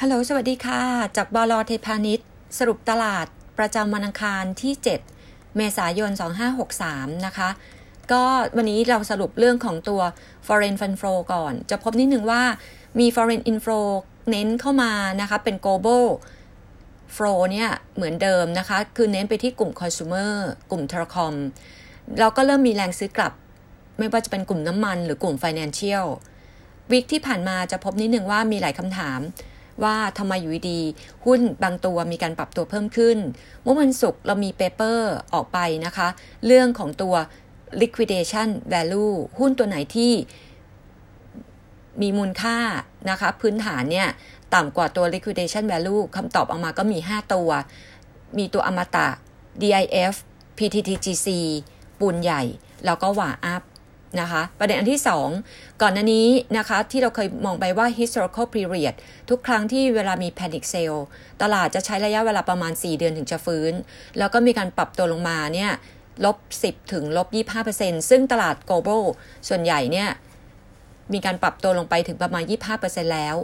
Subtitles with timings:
[0.00, 0.82] ฮัลโหล สวัสดีค่ะ
[1.16, 3.26] จากบลเทพาณิชย์สรุปตลาด
[3.58, 4.72] ประจำวันอังคารที่
[5.14, 6.10] 7 เมษายน
[6.68, 7.48] 2563 นะคะ
[8.12, 8.24] ก็
[8.56, 10.00] วันนี้เราสรุปเรื่องของตัว
[10.46, 12.42] foreign fund flow ก่อน จะพบนิดนึงว่า
[12.98, 13.88] มี foreign inflow
[14.30, 16.04] เน้นเข้ามานะคะ เป็น global
[17.16, 20.32] flow เนี่ย เหมือนเดิมนะคะ คือเน้นไปที่กลุ่ม consumer
[20.70, 21.34] กลุ่ม telecom
[22.18, 23.32] เราก็เริ่มมีแรงซื้อกลับ
[23.98, 26.06] ไม่ว่าจะเป็นกลุ่มน้ำมันหรือกลุ่ม financial
[26.92, 29.20] วิกที่ผ่านมาจะพบนิดนึงว่ามีหลายคำถาม
[29.82, 30.80] ว่าทำไมอยู่ดี
[31.24, 33.18] หุ้นบางตัวมีการปรับตัวเพิ่มขึ้น
[33.62, 36.08] เมื่อวันศุกร์เรามีเปเปอร์ออกไปนะคะ
[36.46, 37.14] เรื่องของตัว
[37.82, 40.12] liquidation value หุ้นตัวไหนที่
[42.02, 42.58] มีมูลค่า
[43.10, 44.08] นะคะ พื้นฐานเนี่ย
[44.54, 47.48] ต่ำกว่าตัว liquidation value คำตอบออกมาก็มี 5 ตัว
[48.38, 49.08] มีตัวอมตะ
[49.60, 50.14] DIF
[50.58, 51.28] PTTGC
[51.98, 52.42] ปูนใหญ่
[52.84, 53.62] แล้วก็หว่าอัพ
[54.20, 55.00] นะคะประเด็นอันที่
[55.40, 56.28] 2 ก่อนหน้านี้
[56.58, 58.94] นะคะที่เราเคยมองไปว่า historical period
[59.30, 61.00] ทุกครั้งที่เวลามี panic sale
[61.42, 63.72] ตลาดจะใช้ระยะเวลาประมาณ 4 เดือนถึงจะฟื้น
[64.18, 65.70] แล้วก็มีการปรับตัวลงมาเนี่ย
[66.24, 67.28] ลบ 10 ถึงลบ
[67.68, 69.04] 25%ซึ่งตลาด global
[69.48, 70.08] ส่วนใหญ่เนี่ย
[71.12, 72.42] มีการปรับตัวลงไปถึงประมาณ
[72.78, 73.36] 25%แล้ว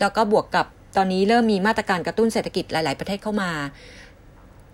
[0.00, 0.66] แล้วก็บวกกับ
[0.96, 3.50] ตอนนี้เริ่มมีมาตรการกระตุ้นเศรษฐกิจหลาย ๆ ประเทศเข้ามา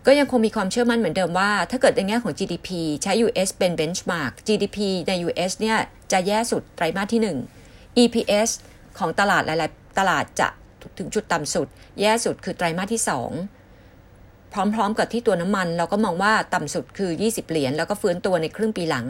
[0.07, 2.69] ก็ยังคงมีความเชื่อมั่นเหมือนเดิมว่า ถ้าเกิดในแง่ของ GDP
[3.03, 5.79] ใช้ US เป็น benchmark GDP ใน US เนี่ย
[6.13, 8.49] จะแย่สุดไตรมาสที่ 1 EPS
[8.99, 10.49] ของตลาดหลาย ๆ ตลาดจะ
[10.99, 11.67] ถึงจุดต่ำสุด
[12.01, 13.03] แย่สุดคือไตรมาสที่
[13.79, 19.07] 2 พร้อม ๆ กับที่ตัวน้ำมัน เราก็มองว่าต่ำสุดคือ 20 เหรียญแล้วก็ฟื้นตัวในครึ่งปีหลัง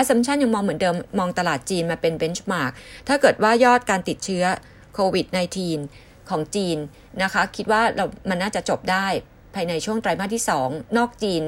[0.00, 2.72] Assumption ยังมองเหมือนเดิมมองตลาดจีนมาเป็น benchmark
[3.08, 4.44] ถ้าเกิดว่ายอดการติดเชื้อ
[4.94, 5.26] โควิด
[5.78, 6.78] -19 ของจีน
[7.22, 9.06] นะคะ คิดว่าเรามันน่าจะจบได้
[9.54, 11.42] ภายในช่วงไตรมาสที่ 2 นอกจีน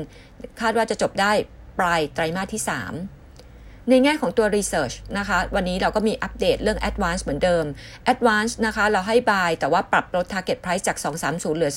[0.61, 1.33] คาดว่าจะจบได้
[1.79, 7.65] ปลายไตรมาสที่ 3 ในแง่ของตัว Research นะคะ วันนี้เราก็มีอัปเดตเรื่อง Advance เหมือนเดิม
[8.13, 10.97] Advance นะคะเราให้ buy แต่ว่าปรับลด target price จาก
[11.27, 11.73] 230 เหลือ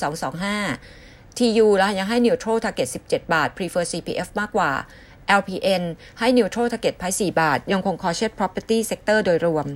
[0.66, 4.70] 225 TU แล้วยังให้ neutral target 17 บาท prefer CPF มากกว่า
[5.40, 5.82] LPN
[6.18, 9.66] ให้ neutral target price 4 บาท ยังคง cautious property sector โดยรวม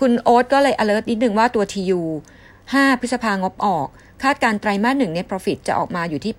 [0.00, 2.00] คุณโอ๊ตก็เลย alert นิดนึงว่าตัว TU
[2.50, 3.88] 5 พฤษภางบออก
[4.22, 6.34] คาดการไตรมาสหนึ่ง net profit จะออกมาอยู่ที่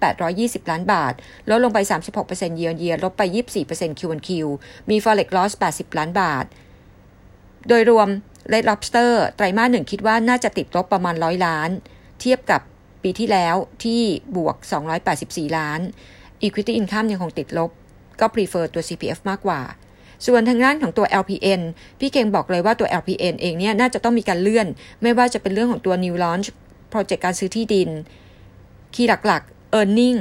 [0.60, 1.14] 820 ล้านบาท
[1.50, 1.80] ลดลงไป
[2.20, 3.22] 36% year on year ลดไป
[3.62, 4.30] 24% Q on Q
[4.90, 6.46] มี forex loss 80 ล้านบาท
[7.68, 8.08] โดยรวม
[8.52, 11.70] Red Lobster ไตรมาสหนึ่งคิดว่าน่าจะติดลบประมาณ 100 ล้าน
[12.22, 12.62] เทียบกับ
[13.04, 14.02] ปีที่แล้วที่
[14.36, 14.56] บวก
[15.08, 15.80] 284 ล้าน
[16.44, 17.72] Equity Income ยังคงติดลบ
[18.20, 19.62] ก็ prefer ตัว CPF มากกว่า
[20.26, 21.62] ส่วนทางด้านของตัว LPN
[22.00, 24.68] พี่เก่งบอกเลยว่าตัว LPN เองเนี่ยน่าจะต้องมีการเลื่อน
[25.02, 26.48] ไม่ว่าจะเป็นเรื่องของตัว New Launch
[26.90, 27.90] โปรเจกต์การซื้อที่ดิน
[28.94, 30.20] คีย์หลักๆ e a r n i n g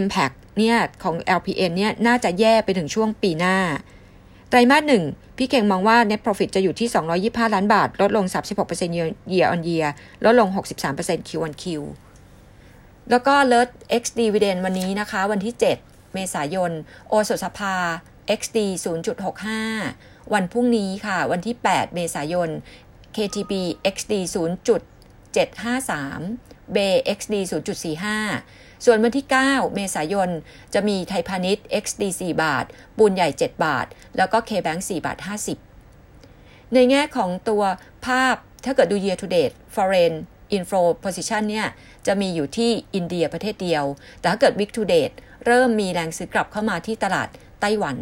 [0.00, 3.56] Impact เนี่ยของ LPN เนี่ยน่าจะแย่ไปถึงช่วงปีหน้า
[4.48, 5.04] ไตรมาสหนึ่ง
[5.36, 6.88] พี่เก่งมองว่า net profit จะอยู่ที่
[7.22, 8.24] 225 ล้านบาท ลดลง
[8.74, 9.88] 36% year on year
[10.24, 10.48] ลดลง
[10.94, 11.64] 63% Q on Q
[13.10, 13.68] แล้วก็เลิศ
[14.00, 16.70] X dividend วันนี้นะคะ วันที่ 7 เมษายน
[17.08, 17.74] โอสถสภา
[18.40, 18.58] XD
[19.46, 22.48] 0.65 วันพรุ่งนี้ค่ะ วันที่ 8 เมษายน
[23.16, 23.52] KTB
[23.94, 24.66] XD 0.
[25.36, 26.76] 753 b
[27.18, 27.34] XD
[28.14, 30.30] 0.45 ส่วนวันที่ 9 เมษายน
[30.74, 32.64] จะมีไทยพาณิชย์ XD 4 บาท
[32.96, 33.86] ปูนใหญ่ 7 บาท
[34.16, 35.18] แล้วก็ KBank 4 บาท
[35.94, 37.62] 50 ในแง่ของตัว
[38.06, 40.14] ภาพถ้าเกิดดู year to date foreign
[40.56, 41.68] inflow position เนี่ย
[42.06, 43.84] จะมีอยู่ที่อินเดียประเทศเดียว
[44.20, 45.14] แต่ถ้าเกิด week to date
[45.46, 47.28] เริ่มมีแรงซื้อกลับเข้ามาที่ตลาด
[47.60, 47.96] ไต้หวัน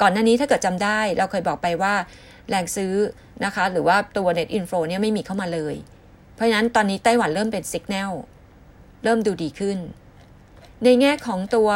[0.00, 1.94] ก่อนหน้านี้ถ้าเกิดจำได้เราเคยบอกไปว่า
[2.48, 2.94] แรงซื้อ
[3.44, 5.74] นะคะ หรือว่าตัว net inflow เนี่ยไม่มีเข้ามาเลย
[6.34, 8.14] เพราะฉะนั้นตอนนี้ไต้หวันเริ่มเป็นสัญญาณ
[9.04, 9.78] เริ่มดูดีขึ้น
[10.84, 11.68] ในแง่ของตัว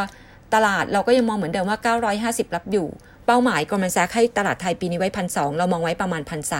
[0.54, 1.78] ตลาดเราก็ยังมองเหมือนเดิมว่า
[2.22, 2.88] 950 รับอยู่
[3.26, 6.54] เป้าหมายกรมันแซกให้ตลาดไทยปีนี้ไว้พันสเรามองไว้ประมาณพันส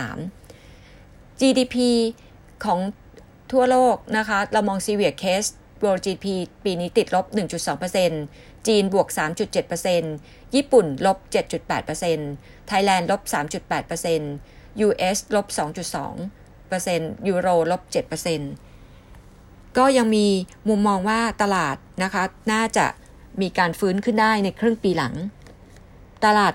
[1.39, 1.75] GDP
[2.65, 2.79] ของ
[3.51, 5.49] ทั่วโลกนะคะ เรามอง severe case
[5.83, 6.27] world GDP
[6.63, 7.25] ปีนี้ติดลบ
[7.97, 9.07] 1.2%จีนบวก
[9.81, 11.17] 3.7%ญี่ปุ่นลบ
[11.97, 13.21] 7.8%ไทยแลนด์ลบ
[14.03, 16.46] 3.8% US ลบ 2.2
[17.27, 17.81] ยูโรลบ
[18.59, 20.25] 7%ก็ยังมี
[20.69, 22.85] มุมมองว่าตลาดนะคะน่าจะ
[23.41, 25.13] มีการฟื้นขึ้นได้ในครึ่งปีหลัง
[26.25, 26.53] ตลาด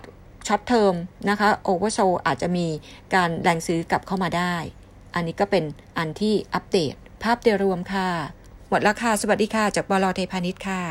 [0.49, 0.94] ช็อตเทอม
[1.31, 2.67] นะคะโอเวอร์โซอาจจะมี
[3.14, 4.55] การแรงซื้อกลับเข้ามาได้
[5.14, 5.64] อันนี้ก็เป็น
[5.99, 8.09] อันที่อัปเดต ภาพเดรวมค่ะ
[8.69, 10.82] หมดราคาสวัสดีค่ะ จากบลเทพานิชค่ะ